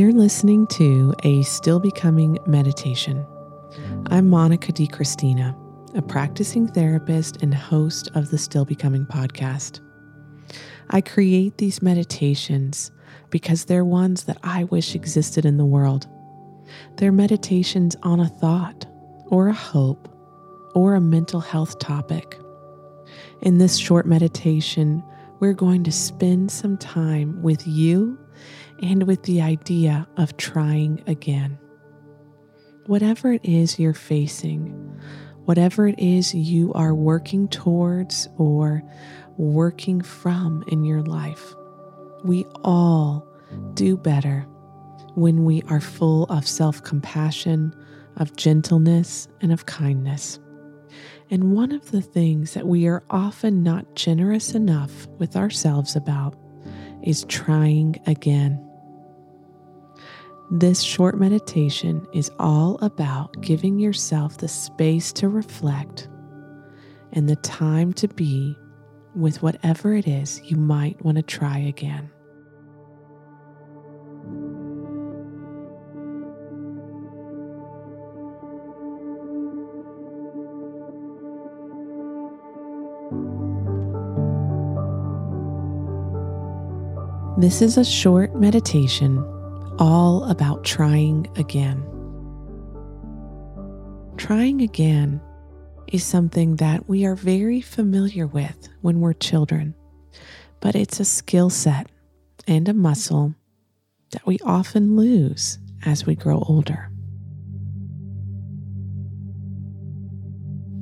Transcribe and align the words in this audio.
You're 0.00 0.12
listening 0.12 0.66
to 0.68 1.12
a 1.24 1.42
Still 1.42 1.78
Becoming 1.78 2.38
meditation. 2.46 3.26
I'm 4.06 4.30
Monica 4.30 4.72
DiCristina, 4.72 5.54
a 5.94 6.00
practicing 6.00 6.66
therapist 6.66 7.42
and 7.42 7.52
host 7.52 8.10
of 8.14 8.30
the 8.30 8.38
Still 8.38 8.64
Becoming 8.64 9.04
podcast. 9.04 9.80
I 10.88 11.02
create 11.02 11.58
these 11.58 11.82
meditations 11.82 12.90
because 13.28 13.66
they're 13.66 13.84
ones 13.84 14.24
that 14.24 14.38
I 14.42 14.64
wish 14.64 14.94
existed 14.94 15.44
in 15.44 15.58
the 15.58 15.66
world. 15.66 16.06
They're 16.96 17.12
meditations 17.12 17.94
on 18.02 18.20
a 18.20 18.28
thought, 18.30 18.86
or 19.26 19.48
a 19.48 19.52
hope, 19.52 20.08
or 20.74 20.94
a 20.94 21.00
mental 21.02 21.40
health 21.40 21.78
topic. 21.78 22.38
In 23.42 23.58
this 23.58 23.76
short 23.76 24.06
meditation, 24.06 25.04
we're 25.40 25.52
going 25.52 25.84
to 25.84 25.92
spend 25.92 26.50
some 26.50 26.78
time 26.78 27.42
with 27.42 27.66
you 27.66 28.18
and 28.82 29.06
with 29.06 29.22
the 29.24 29.40
idea 29.40 30.06
of 30.16 30.36
trying 30.36 31.02
again. 31.06 31.58
Whatever 32.86 33.32
it 33.32 33.44
is 33.44 33.78
you're 33.78 33.94
facing, 33.94 34.68
whatever 35.44 35.86
it 35.86 35.98
is 35.98 36.34
you 36.34 36.72
are 36.74 36.94
working 36.94 37.48
towards 37.48 38.28
or 38.38 38.82
working 39.36 40.00
from 40.00 40.64
in 40.68 40.84
your 40.84 41.02
life, 41.02 41.54
we 42.24 42.44
all 42.64 43.26
do 43.74 43.96
better 43.96 44.46
when 45.14 45.44
we 45.44 45.62
are 45.68 45.80
full 45.80 46.24
of 46.24 46.46
self 46.46 46.82
compassion, 46.82 47.74
of 48.16 48.36
gentleness, 48.36 49.28
and 49.40 49.52
of 49.52 49.66
kindness. 49.66 50.38
And 51.30 51.52
one 51.52 51.70
of 51.72 51.90
the 51.92 52.02
things 52.02 52.54
that 52.54 52.66
we 52.66 52.86
are 52.88 53.04
often 53.10 53.62
not 53.62 53.94
generous 53.94 54.54
enough 54.54 55.06
with 55.18 55.36
ourselves 55.36 55.94
about 55.94 56.34
is 57.02 57.24
trying 57.24 58.00
again. 58.06 58.69
This 60.52 60.80
short 60.82 61.16
meditation 61.16 62.08
is 62.12 62.28
all 62.40 62.76
about 62.82 63.40
giving 63.40 63.78
yourself 63.78 64.36
the 64.36 64.48
space 64.48 65.12
to 65.12 65.28
reflect 65.28 66.08
and 67.12 67.28
the 67.28 67.36
time 67.36 67.92
to 67.92 68.08
be 68.08 68.58
with 69.14 69.42
whatever 69.42 69.94
it 69.94 70.08
is 70.08 70.40
you 70.42 70.56
might 70.56 71.00
want 71.04 71.18
to 71.18 71.22
try 71.22 71.58
again. 71.58 72.10
This 87.38 87.62
is 87.62 87.78
a 87.78 87.84
short 87.84 88.34
meditation 88.34 89.24
all 89.80 90.24
about 90.24 90.62
trying 90.62 91.26
again. 91.36 91.82
Trying 94.18 94.60
again 94.60 95.22
is 95.90 96.04
something 96.04 96.56
that 96.56 96.86
we 96.86 97.06
are 97.06 97.14
very 97.16 97.62
familiar 97.62 98.26
with 98.26 98.68
when 98.82 99.00
we're 99.00 99.14
children, 99.14 99.74
but 100.60 100.76
it's 100.76 101.00
a 101.00 101.04
skill 101.04 101.48
set 101.48 101.88
and 102.46 102.68
a 102.68 102.74
muscle 102.74 103.34
that 104.12 104.26
we 104.26 104.38
often 104.44 104.96
lose 104.96 105.58
as 105.86 106.04
we 106.04 106.14
grow 106.14 106.44
older. 106.46 106.90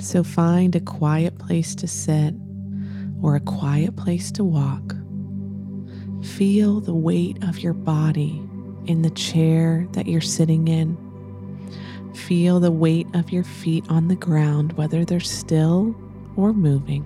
So 0.00 0.22
find 0.22 0.74
a 0.74 0.80
quiet 0.80 1.38
place 1.38 1.74
to 1.76 1.86
sit 1.86 2.34
or 3.22 3.36
a 3.36 3.40
quiet 3.40 3.96
place 3.96 4.30
to 4.32 4.44
walk. 4.44 4.94
Feel 6.22 6.80
the 6.80 6.94
weight 6.94 7.42
of 7.44 7.58
your 7.58 7.74
body 7.74 8.45
in 8.86 9.02
the 9.02 9.10
chair 9.10 9.86
that 9.92 10.06
you're 10.06 10.20
sitting 10.20 10.68
in. 10.68 10.96
Feel 12.14 12.60
the 12.60 12.70
weight 12.72 13.06
of 13.14 13.30
your 13.30 13.44
feet 13.44 13.84
on 13.88 14.08
the 14.08 14.16
ground, 14.16 14.72
whether 14.74 15.04
they're 15.04 15.20
still 15.20 15.94
or 16.36 16.52
moving. 16.52 17.04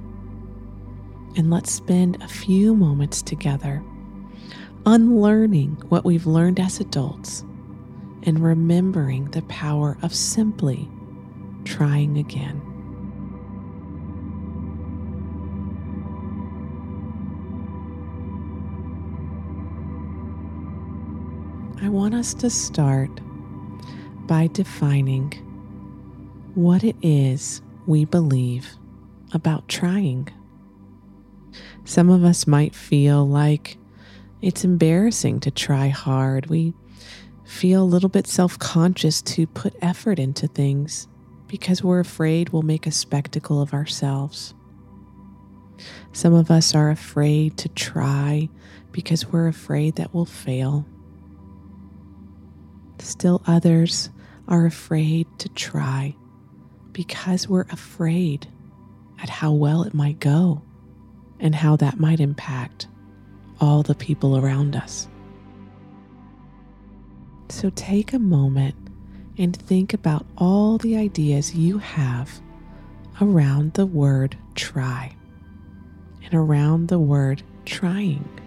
And 1.36 1.50
let's 1.50 1.72
spend 1.72 2.22
a 2.22 2.28
few 2.28 2.74
moments 2.74 3.22
together 3.22 3.82
unlearning 4.86 5.70
what 5.88 6.04
we've 6.04 6.26
learned 6.26 6.58
as 6.58 6.80
adults 6.80 7.44
and 8.22 8.38
remembering 8.38 9.26
the 9.30 9.42
power 9.42 9.96
of 10.02 10.14
simply 10.14 10.88
trying 11.64 12.18
again. 12.18 12.69
I 21.82 21.88
want 21.88 22.14
us 22.14 22.34
to 22.34 22.50
start 22.50 23.10
by 24.26 24.48
defining 24.48 25.32
what 26.54 26.84
it 26.84 26.96
is 27.00 27.62
we 27.86 28.04
believe 28.04 28.76
about 29.32 29.66
trying. 29.66 30.28
Some 31.86 32.10
of 32.10 32.22
us 32.22 32.46
might 32.46 32.74
feel 32.74 33.26
like 33.26 33.78
it's 34.42 34.62
embarrassing 34.62 35.40
to 35.40 35.50
try 35.50 35.88
hard. 35.88 36.46
We 36.50 36.74
feel 37.44 37.82
a 37.82 37.84
little 37.84 38.10
bit 38.10 38.26
self 38.26 38.58
conscious 38.58 39.22
to 39.22 39.46
put 39.46 39.74
effort 39.80 40.18
into 40.18 40.48
things 40.48 41.08
because 41.46 41.82
we're 41.82 42.00
afraid 42.00 42.50
we'll 42.50 42.60
make 42.60 42.86
a 42.86 42.92
spectacle 42.92 43.62
of 43.62 43.72
ourselves. 43.72 44.52
Some 46.12 46.34
of 46.34 46.50
us 46.50 46.74
are 46.74 46.90
afraid 46.90 47.56
to 47.56 47.70
try 47.70 48.50
because 48.92 49.28
we're 49.28 49.48
afraid 49.48 49.96
that 49.96 50.12
we'll 50.12 50.26
fail. 50.26 50.84
Still, 53.00 53.42
others 53.46 54.10
are 54.48 54.66
afraid 54.66 55.26
to 55.38 55.48
try 55.50 56.14
because 56.92 57.48
we're 57.48 57.66
afraid 57.70 58.46
at 59.22 59.28
how 59.28 59.52
well 59.52 59.82
it 59.82 59.94
might 59.94 60.20
go 60.20 60.62
and 61.38 61.54
how 61.54 61.76
that 61.76 61.98
might 61.98 62.20
impact 62.20 62.88
all 63.60 63.82
the 63.82 63.94
people 63.94 64.36
around 64.36 64.76
us. 64.76 65.08
So 67.48 67.70
take 67.74 68.12
a 68.12 68.18
moment 68.18 68.74
and 69.38 69.56
think 69.56 69.92
about 69.92 70.26
all 70.36 70.78
the 70.78 70.96
ideas 70.96 71.54
you 71.54 71.78
have 71.78 72.40
around 73.20 73.74
the 73.74 73.86
word 73.86 74.36
try 74.54 75.14
and 76.24 76.34
around 76.34 76.88
the 76.88 76.98
word 76.98 77.42
trying. 77.64 78.39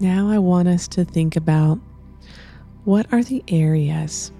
Now, 0.00 0.28
I 0.28 0.38
want 0.38 0.68
us 0.68 0.88
to 0.88 1.04
think 1.04 1.36
about 1.36 1.78
what 2.84 3.06
are 3.12 3.22
the 3.22 3.44
areas 3.48 4.32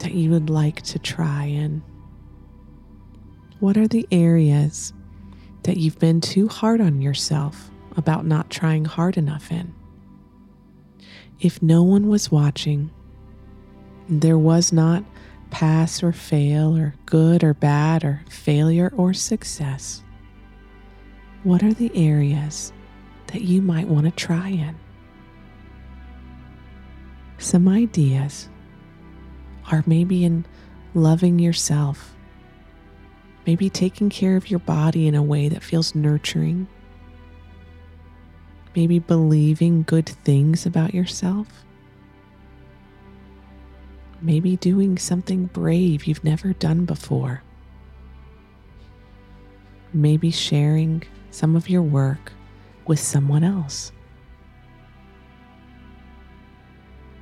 that 0.00 0.12
you 0.12 0.30
would 0.30 0.50
like 0.50 0.82
to 0.82 0.98
try 0.98 1.44
in? 1.44 1.82
What 3.58 3.76
are 3.76 3.88
the 3.88 4.06
areas 4.10 4.92
that 5.62 5.76
you've 5.76 5.98
been 5.98 6.20
too 6.20 6.48
hard 6.48 6.80
on 6.80 7.00
yourself 7.00 7.70
about 7.96 8.26
not 8.26 8.50
trying 8.50 8.84
hard 8.84 9.16
enough 9.16 9.50
in? 9.50 9.72
If 11.40 11.62
no 11.62 11.82
one 11.82 12.08
was 12.08 12.30
watching, 12.30 12.90
there 14.08 14.38
was 14.38 14.72
not 14.72 15.04
pass 15.50 16.02
or 16.02 16.12
fail, 16.12 16.76
or 16.76 16.94
good 17.06 17.44
or 17.44 17.54
bad, 17.54 18.04
or 18.04 18.22
failure 18.28 18.92
or 18.96 19.14
success, 19.14 20.02
what 21.44 21.62
are 21.62 21.74
the 21.74 21.90
areas 21.94 22.72
that 23.32 23.42
you 23.42 23.62
might 23.62 23.88
want 23.88 24.04
to 24.04 24.12
try 24.12 24.48
in? 24.48 24.76
Some 27.38 27.66
ideas 27.66 28.48
are 29.70 29.82
maybe 29.86 30.24
in 30.24 30.44
loving 30.94 31.38
yourself, 31.38 32.14
maybe 33.46 33.70
taking 33.70 34.10
care 34.10 34.36
of 34.36 34.50
your 34.50 34.60
body 34.60 35.08
in 35.08 35.14
a 35.14 35.22
way 35.22 35.48
that 35.48 35.62
feels 35.62 35.94
nurturing, 35.94 36.68
maybe 38.76 38.98
believing 38.98 39.82
good 39.82 40.08
things 40.08 40.66
about 40.66 40.94
yourself, 40.94 41.48
maybe 44.20 44.56
doing 44.56 44.98
something 44.98 45.46
brave 45.46 46.04
you've 46.04 46.22
never 46.22 46.52
done 46.52 46.84
before, 46.84 47.42
maybe 49.92 50.30
sharing 50.30 51.02
some 51.30 51.56
of 51.56 51.68
your 51.68 51.82
work 51.82 52.32
with 52.86 53.00
someone 53.00 53.44
else. 53.44 53.92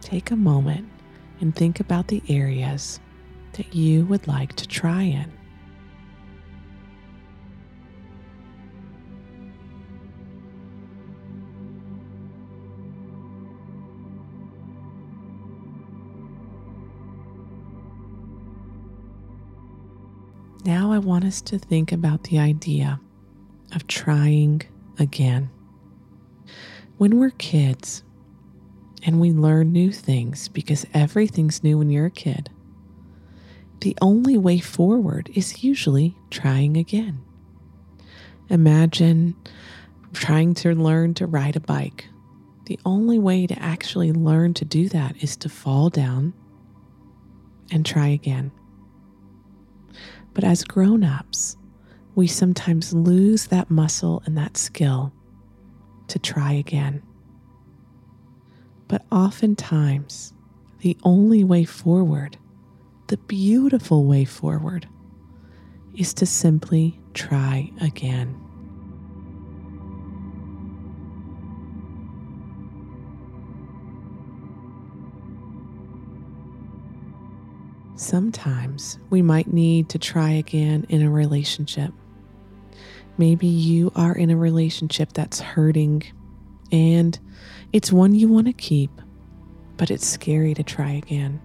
Take 0.00 0.30
a 0.30 0.36
moment 0.36 0.88
and 1.40 1.54
think 1.54 1.80
about 1.80 2.08
the 2.08 2.22
areas 2.28 3.00
that 3.52 3.74
you 3.74 4.04
would 4.06 4.26
like 4.26 4.54
to 4.56 4.66
try 4.66 5.02
in. 5.02 5.32
Now, 20.64 20.92
I 20.92 20.98
want 20.98 21.24
us 21.24 21.40
to 21.42 21.58
think 21.58 21.90
about 21.90 22.24
the 22.24 22.38
idea 22.38 23.00
of 23.72 23.86
trying 23.86 24.62
again. 24.98 25.50
When 26.98 27.18
we're 27.18 27.30
kids 27.30 28.02
and 29.04 29.20
we 29.20 29.32
learn 29.32 29.72
new 29.72 29.92
things 29.92 30.48
because 30.48 30.86
everything's 30.92 31.62
new 31.62 31.78
when 31.78 31.90
you're 31.90 32.06
a 32.06 32.10
kid, 32.10 32.50
the 33.80 33.96
only 34.02 34.36
way 34.36 34.58
forward 34.58 35.30
is 35.34 35.64
usually 35.64 36.14
trying 36.30 36.76
again. 36.76 37.22
Imagine 38.50 39.34
trying 40.12 40.54
to 40.54 40.74
learn 40.74 41.14
to 41.14 41.26
ride 41.26 41.56
a 41.56 41.60
bike. 41.60 42.08
The 42.66 42.78
only 42.84 43.18
way 43.18 43.46
to 43.46 43.58
actually 43.60 44.12
learn 44.12 44.54
to 44.54 44.64
do 44.64 44.88
that 44.90 45.16
is 45.22 45.36
to 45.38 45.48
fall 45.48 45.88
down 45.88 46.34
and 47.72 47.86
try 47.86 48.08
again. 48.08 48.52
But 50.34 50.44
as 50.44 50.64
grown 50.64 51.02
ups, 51.02 51.56
we 52.14 52.26
sometimes 52.26 52.92
lose 52.92 53.46
that 53.46 53.70
muscle 53.70 54.22
and 54.26 54.36
that 54.36 54.56
skill 54.56 55.12
to 56.08 56.18
try 56.18 56.52
again. 56.52 57.02
But 58.88 59.04
oftentimes, 59.12 60.34
the 60.80 60.96
only 61.04 61.44
way 61.44 61.64
forward, 61.64 62.36
the 63.06 63.16
beautiful 63.16 64.04
way 64.04 64.24
forward, 64.24 64.88
is 65.94 66.12
to 66.14 66.26
simply 66.26 66.98
try 67.14 67.70
again. 67.80 68.36
Sometimes 77.96 78.98
we 79.10 79.20
might 79.20 79.52
need 79.52 79.90
to 79.90 79.98
try 79.98 80.30
again 80.30 80.86
in 80.88 81.02
a 81.02 81.10
relationship. 81.10 81.92
Maybe 83.20 83.46
you 83.46 83.92
are 83.94 84.14
in 84.14 84.30
a 84.30 84.36
relationship 84.38 85.12
that's 85.12 85.40
hurting 85.40 86.04
and 86.72 87.18
it's 87.70 87.92
one 87.92 88.14
you 88.14 88.28
want 88.28 88.46
to 88.46 88.54
keep, 88.54 88.90
but 89.76 89.90
it's 89.90 90.06
scary 90.06 90.54
to 90.54 90.62
try 90.62 90.92
again. 90.92 91.38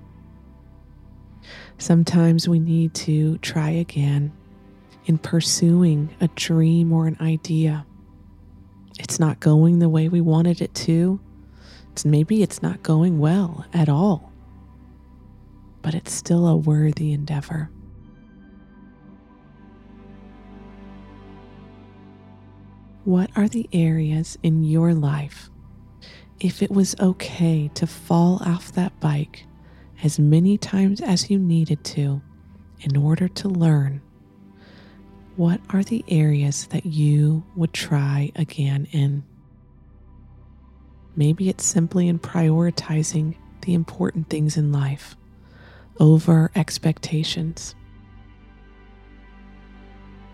Sometimes 1.78 2.48
we 2.48 2.60
need 2.60 2.94
to 2.94 3.40
try 3.40 3.72
again 3.72 4.32
in 5.06 5.18
pursuing 5.18 6.16
a 6.22 6.30
dream 6.30 6.94
or 6.94 7.08
an 7.08 7.18
idea. 7.20 7.86
It's 8.98 9.20
not 9.20 9.42
going 9.42 9.80
the 9.80 9.90
way 9.90 10.08
we 10.08 10.22
wanted 10.22 10.62
it 10.62 10.74
to. 10.76 11.20
It's 11.92 12.06
maybe 12.06 12.42
it's 12.42 12.62
not 12.62 12.84
going 12.84 13.20
well 13.20 13.66
at 13.74 13.90
all 13.90 14.32
but 15.82 15.94
it's 15.94 16.14
still 16.14 16.48
a 16.48 16.56
worthy 16.56 17.12
endeavor. 17.12 17.70
What 23.06 23.30
are 23.36 23.48
the 23.48 23.70
areas 23.72 24.36
in 24.42 24.64
your 24.64 24.96
life? 24.96 25.52
If 26.40 26.64
it 26.64 26.72
was 26.72 26.96
okay 27.00 27.70
to 27.76 27.86
fall 27.86 28.42
off 28.44 28.72
that 28.72 29.00
bike 29.00 29.46
as 30.02 30.18
many 30.18 30.58
times 30.58 31.02
as 31.02 31.30
you 31.30 31.38
needed 31.38 31.84
to 31.84 32.24
in 32.82 32.98
order 32.98 33.28
to 33.28 33.48
learn, 33.48 34.02
what 35.36 35.62
are 35.70 35.84
the 35.84 36.04
areas 36.08 36.66
that 36.72 36.88
you 36.88 37.44
would 37.56 37.74
try 37.74 38.32
again 38.36 38.88
in? 38.92 39.24
Maybe 41.16 41.48
it's 41.48 41.64
simply 41.64 42.08
in 42.08 42.18
prioritizing 42.18 43.36
the 43.62 43.76
important 43.76 44.32
things 44.32 44.58
in 44.58 44.72
life 44.72 45.16
over 46.00 46.50
expectations. 46.56 47.76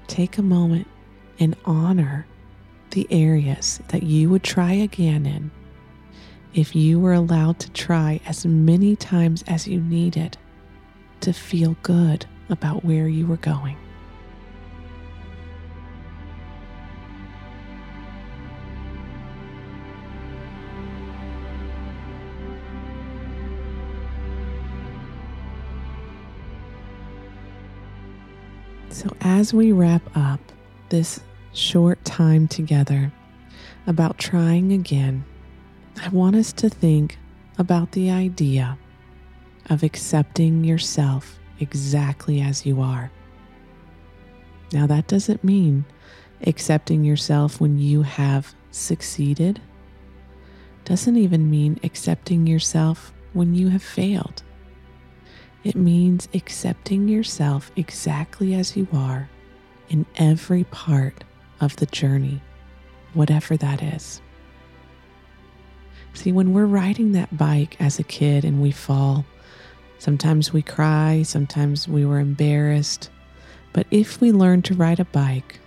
Take 0.07 0.37
a 0.37 0.41
moment 0.41 0.87
and 1.37 1.57
honor 1.65 2.27
the 2.91 3.07
areas 3.09 3.81
that 3.87 4.03
you 4.03 4.29
would 4.29 4.43
try 4.43 4.73
again 4.73 5.25
in 5.25 5.51
if 6.53 6.75
you 6.75 6.99
were 6.99 7.13
allowed 7.13 7.57
to 7.59 7.71
try 7.71 8.19
as 8.25 8.45
many 8.45 8.95
times 8.95 9.43
as 9.47 9.67
you 9.67 9.79
needed 9.79 10.37
to 11.21 11.31
feel 11.31 11.77
good 11.81 12.25
about 12.49 12.83
where 12.83 13.07
you 13.07 13.25
were 13.25 13.37
going. 13.37 13.77
So, 28.89 29.09
as 29.21 29.53
we 29.53 29.71
wrap 29.71 30.01
up 30.15 30.39
this 30.89 31.21
short 31.53 32.03
time 32.05 32.47
together 32.47 33.11
about 33.87 34.17
trying 34.17 34.71
again, 34.71 35.23
I 36.01 36.09
want 36.09 36.35
us 36.35 36.53
to 36.53 36.69
think 36.69 37.17
about 37.57 37.91
the 37.91 38.09
idea 38.09 38.77
of 39.69 39.83
accepting 39.83 40.63
yourself 40.63 41.39
exactly 41.59 42.41
as 42.41 42.65
you 42.65 42.81
are. 42.81 43.11
Now, 44.73 44.87
that 44.87 45.07
doesn't 45.07 45.43
mean 45.43 45.85
accepting 46.47 47.03
yourself 47.03 47.59
when 47.59 47.77
you 47.77 48.03
have 48.03 48.55
succeeded, 48.71 49.61
doesn't 50.85 51.17
even 51.17 51.49
mean 51.49 51.79
accepting 51.83 52.47
yourself 52.47 53.13
when 53.33 53.53
you 53.53 53.69
have 53.69 53.83
failed. 53.83 54.43
It 55.63 55.75
means 55.75 56.27
accepting 56.33 57.07
yourself 57.07 57.71
exactly 57.75 58.55
as 58.55 58.75
you 58.75 58.87
are 58.93 59.29
in 59.89 60.05
every 60.15 60.63
part 60.65 61.23
of 61.61 61.75
the 61.77 61.85
journey, 61.85 62.41
whatever 63.13 63.55
that 63.55 63.81
is. 63.81 64.21
See, 66.13 66.31
when 66.31 66.53
we're 66.53 66.65
riding 66.65 67.13
that 67.13 67.37
bike 67.37 67.77
as 67.79 67.97
a 67.97 68.03
kid 68.03 68.43
and 68.43 68.61
we 68.61 68.71
fall, 68.71 69.25
sometimes 69.99 70.51
we 70.51 70.61
cry, 70.61 71.21
sometimes 71.23 71.87
we 71.87 72.05
were 72.05 72.19
embarrassed. 72.19 73.09
But 73.71 73.87
if 73.91 74.19
we 74.19 74.31
learn 74.33 74.61
to 74.63 74.73
ride 74.73 74.99
a 74.99 75.05
bike, 75.05 75.59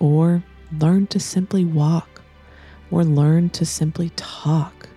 or 0.00 0.42
learn 0.80 1.06
to 1.08 1.20
simply 1.20 1.64
walk, 1.64 2.20
or 2.90 3.04
learn 3.04 3.50
to 3.50 3.64
simply 3.64 4.10
talk, 4.16 4.88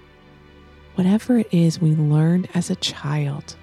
whatever 0.96 1.38
it 1.38 1.48
is 1.52 1.80
we 1.80 1.92
learned 1.92 2.50
as 2.56 2.72
a 2.72 2.76
child, 2.78 3.56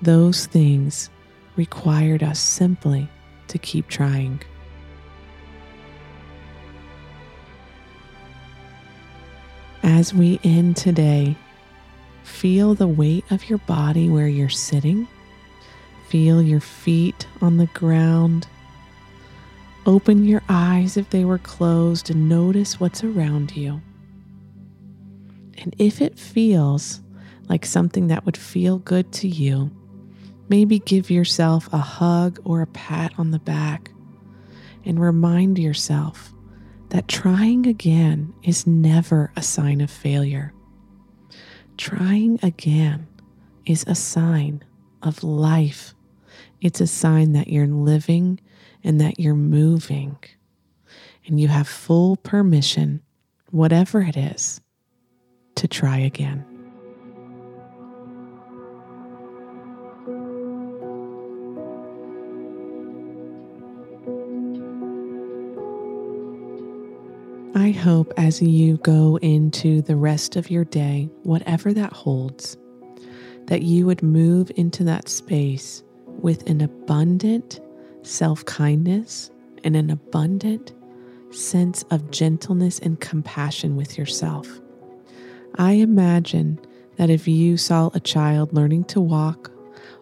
those 0.00 0.46
things 0.46 1.10
required 1.56 2.22
us 2.22 2.40
simply 2.40 3.08
to 3.48 3.58
keep 3.58 3.88
trying. 3.88 4.40
As 9.88 10.12
we 10.12 10.38
end 10.44 10.76
today, 10.76 11.36
feel 12.22 12.74
the 12.74 12.86
weight 12.86 13.24
of 13.30 13.48
your 13.48 13.58
body 13.58 14.08
where 14.08 14.28
you're 14.28 14.48
sitting. 14.48 15.08
Feel 16.08 16.42
your 16.42 16.60
feet 16.60 17.26
on 17.40 17.56
the 17.56 17.66
ground. 17.68 18.46
Open 19.86 20.24
your 20.24 20.42
eyes 20.48 20.96
if 20.96 21.10
they 21.10 21.24
were 21.24 21.38
closed 21.38 22.10
and 22.10 22.28
notice 22.28 22.78
what's 22.78 23.02
around 23.02 23.56
you. 23.56 23.80
And 25.58 25.74
if 25.78 26.00
it 26.00 26.18
feels 26.18 27.00
like 27.48 27.64
something 27.64 28.08
that 28.08 28.26
would 28.26 28.36
feel 28.36 28.78
good 28.78 29.10
to 29.14 29.28
you, 29.28 29.70
Maybe 30.48 30.78
give 30.78 31.10
yourself 31.10 31.68
a 31.72 31.78
hug 31.78 32.40
or 32.44 32.62
a 32.62 32.66
pat 32.66 33.12
on 33.18 33.32
the 33.32 33.38
back 33.38 33.90
and 34.84 34.98
remind 34.98 35.58
yourself 35.58 36.32
that 36.90 37.08
trying 37.08 37.66
again 37.66 38.32
is 38.42 38.66
never 38.66 39.32
a 39.36 39.42
sign 39.42 39.80
of 39.80 39.90
failure. 39.90 40.52
Trying 41.76 42.38
again 42.42 43.06
is 43.66 43.84
a 43.86 43.94
sign 43.94 44.64
of 45.02 45.22
life. 45.22 45.94
It's 46.60 46.80
a 46.80 46.86
sign 46.86 47.32
that 47.32 47.48
you're 47.48 47.66
living 47.66 48.40
and 48.82 49.00
that 49.00 49.20
you're 49.20 49.34
moving. 49.34 50.16
And 51.26 51.38
you 51.38 51.48
have 51.48 51.68
full 51.68 52.16
permission, 52.16 53.02
whatever 53.50 54.00
it 54.00 54.16
is, 54.16 54.60
to 55.56 55.68
try 55.68 55.98
again. 55.98 56.47
I 67.58 67.72
hope 67.72 68.14
as 68.16 68.40
you 68.40 68.76
go 68.76 69.16
into 69.16 69.82
the 69.82 69.96
rest 69.96 70.36
of 70.36 70.48
your 70.48 70.64
day, 70.64 71.10
whatever 71.24 71.72
that 71.72 71.92
holds, 71.92 72.56
that 73.46 73.62
you 73.62 73.84
would 73.84 74.00
move 74.00 74.52
into 74.54 74.84
that 74.84 75.08
space 75.08 75.82
with 76.06 76.48
an 76.48 76.60
abundant 76.60 77.58
self 78.02 78.44
kindness 78.44 79.32
and 79.64 79.74
an 79.74 79.90
abundant 79.90 80.72
sense 81.32 81.82
of 81.90 82.12
gentleness 82.12 82.78
and 82.78 83.00
compassion 83.00 83.74
with 83.74 83.98
yourself. 83.98 84.46
I 85.56 85.72
imagine 85.72 86.60
that 86.94 87.10
if 87.10 87.26
you 87.26 87.56
saw 87.56 87.90
a 87.92 87.98
child 87.98 88.52
learning 88.52 88.84
to 88.84 89.00
walk 89.00 89.50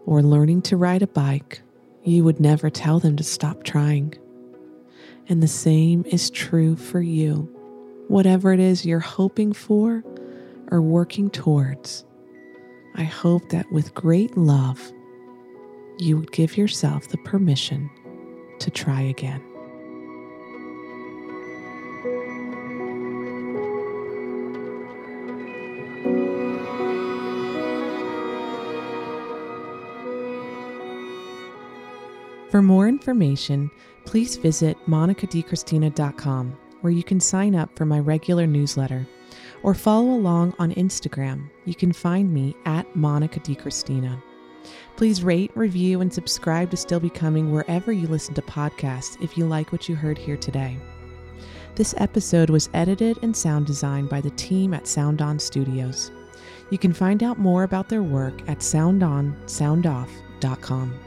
or 0.04 0.22
learning 0.22 0.60
to 0.62 0.76
ride 0.76 1.00
a 1.00 1.06
bike, 1.06 1.62
you 2.04 2.22
would 2.22 2.38
never 2.38 2.68
tell 2.68 3.00
them 3.00 3.16
to 3.16 3.24
stop 3.24 3.64
trying. 3.64 4.12
And 5.28 5.42
the 5.42 5.48
same 5.48 6.04
is 6.06 6.30
true 6.30 6.76
for 6.76 7.00
you. 7.00 7.52
Whatever 8.08 8.52
it 8.52 8.60
is 8.60 8.86
you're 8.86 9.00
hoping 9.00 9.52
for 9.52 10.04
or 10.70 10.80
working 10.80 11.30
towards, 11.30 12.04
I 12.94 13.04
hope 13.04 13.48
that 13.50 13.70
with 13.70 13.94
great 13.94 14.36
love, 14.36 14.92
you 15.98 16.16
would 16.16 16.32
give 16.32 16.56
yourself 16.56 17.08
the 17.08 17.18
permission 17.18 17.90
to 18.60 18.70
try 18.70 19.00
again. 19.00 19.45
For 32.56 32.62
more 32.62 32.88
information, 32.88 33.70
please 34.06 34.36
visit 34.36 34.78
monicadicristina.com, 34.88 36.58
where 36.80 36.90
you 36.90 37.04
can 37.04 37.20
sign 37.20 37.54
up 37.54 37.76
for 37.76 37.84
my 37.84 38.00
regular 38.00 38.46
newsletter, 38.46 39.06
or 39.62 39.74
follow 39.74 40.12
along 40.12 40.54
on 40.58 40.72
Instagram. 40.72 41.50
You 41.66 41.74
can 41.74 41.92
find 41.92 42.32
me 42.32 42.56
at 42.64 42.96
Monica 42.96 43.40
DiCristina. 43.40 44.22
Please 44.96 45.22
rate, 45.22 45.50
review, 45.54 46.00
and 46.00 46.10
subscribe 46.10 46.70
to 46.70 46.78
Still 46.78 46.98
Becoming 46.98 47.52
wherever 47.52 47.92
you 47.92 48.06
listen 48.06 48.32
to 48.36 48.40
podcasts 48.40 49.22
if 49.22 49.36
you 49.36 49.44
like 49.44 49.70
what 49.70 49.86
you 49.86 49.94
heard 49.94 50.16
here 50.16 50.38
today. 50.38 50.78
This 51.74 51.94
episode 51.98 52.48
was 52.48 52.70
edited 52.72 53.18
and 53.20 53.36
sound 53.36 53.66
designed 53.66 54.08
by 54.08 54.22
the 54.22 54.30
team 54.30 54.72
at 54.72 54.88
Sound 54.88 55.20
On 55.20 55.38
Studios. 55.38 56.10
You 56.70 56.78
can 56.78 56.94
find 56.94 57.22
out 57.22 57.38
more 57.38 57.64
about 57.64 57.90
their 57.90 58.02
work 58.02 58.40
at 58.48 58.60
soundonsoundoff.com. 58.60 61.05